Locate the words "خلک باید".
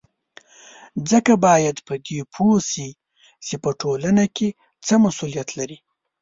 1.09-1.77